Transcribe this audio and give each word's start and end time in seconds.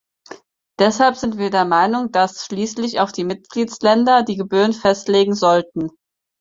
Deshalb 0.79 1.15
sind 1.15 1.37
wir 1.37 1.51
der 1.51 1.63
Meinung, 1.65 2.11
dass 2.11 2.43
schließlich 2.47 2.99
auch 3.01 3.11
die 3.11 3.23
Mitgliedsländer 3.23 4.23
die 4.23 4.35
Gebühren 4.35 4.73
festlegen 4.73 5.35
sollten. 5.35 5.89